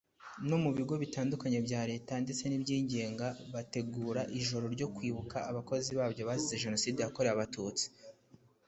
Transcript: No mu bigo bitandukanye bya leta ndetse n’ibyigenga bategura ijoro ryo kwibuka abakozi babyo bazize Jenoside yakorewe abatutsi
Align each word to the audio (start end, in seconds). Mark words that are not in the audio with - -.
No 0.49 0.57
mu 0.63 0.71
bigo 0.77 0.95
bitandukanye 1.03 1.59
bya 1.67 1.81
leta 1.91 2.13
ndetse 2.23 2.43
n’ibyigenga 2.47 3.27
bategura 3.53 4.21
ijoro 4.39 4.65
ryo 4.75 4.87
kwibuka 4.95 5.37
abakozi 5.49 5.89
babyo 5.99 6.21
bazize 6.29 6.61
Jenoside 6.63 6.97
yakorewe 7.01 7.33
abatutsi 7.35 7.85